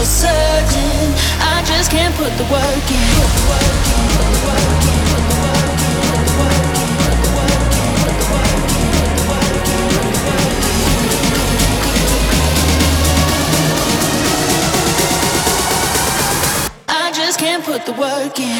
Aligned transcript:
for 0.00 0.06
certain. 0.06 1.12
I 1.44 1.62
just 1.66 1.90
can't 1.90 2.14
put 2.14 2.32
the 2.38 2.44
work 2.44 2.88
in. 2.88 3.08
Put 3.20 3.32
the 3.36 3.44
work 3.52 3.84
in. 3.92 4.08
Put 4.16 4.28
the 4.32 4.40
work 4.48 4.84
in. 4.88 5.00
Put 5.12 5.24
the 5.28 5.40
work 5.40 5.76
in. 5.84 6.00
Put 6.08 6.24
the 6.24 6.40
work 6.40 6.56
in. 6.56 6.80
Put 6.80 7.20
the 7.20 7.36
work 7.36 7.60
in. 7.60 7.98
Put 8.00 8.16
the 8.16 8.36
work 8.40 8.80
in. 8.80 8.96
Put 9.00 9.10
the 9.10 9.28
work 9.28 9.44
in. 9.44 9.60
Put 9.60 9.94
the 12.00 12.16
work 12.20 12.48
in. 12.50 12.88
I 16.88 17.12
just 17.12 17.38
can't 17.38 17.62
put 17.62 17.84
the 17.84 17.92
work 17.92 18.40
in. 18.40 18.59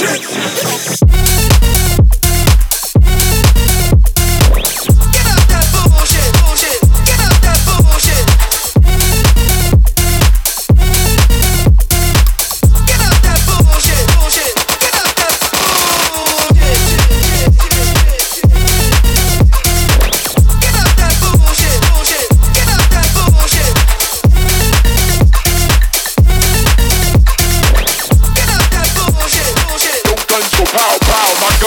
shit. 0.00 0.59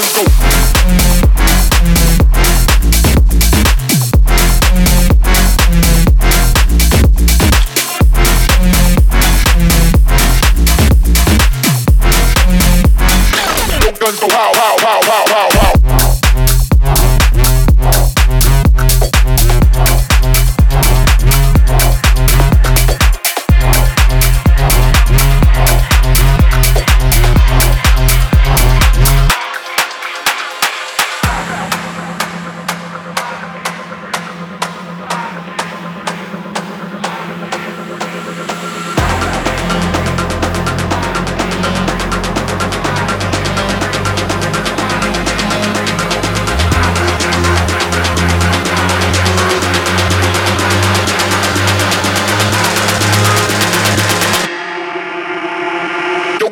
and 0.00 0.14
go. 0.14 0.27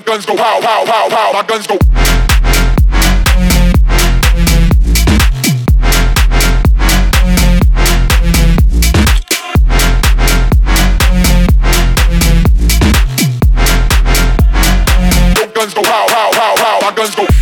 guns 0.06 0.24
go 0.24 0.36
pow 0.36 0.60
pow 0.60 0.84
pow 0.84 1.08
pow. 1.08 1.32
My 1.32 1.42
guns 1.42 1.66
go. 1.66 1.76
Guns 15.54 15.74
go 15.74 15.82
pow 15.82 16.06
pow 16.08 16.30
pow 16.32 16.54
pow. 16.56 16.78
My 16.82 16.92
guns 16.94 17.14
go. 17.16 17.35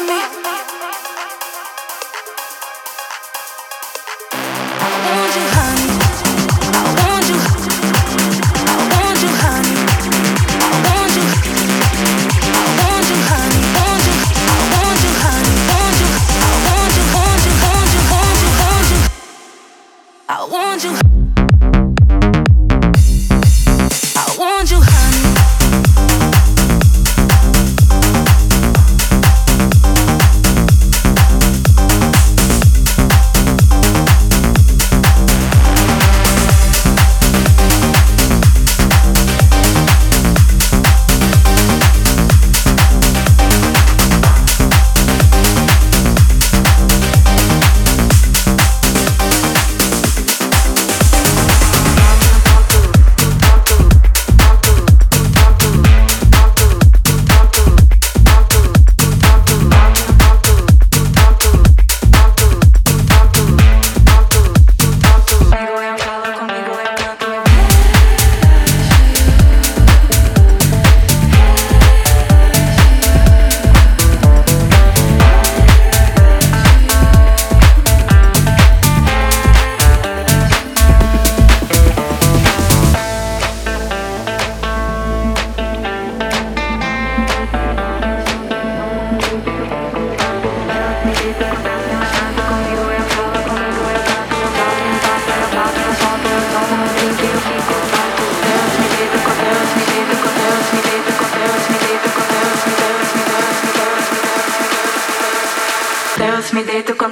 Me 0.00 0.43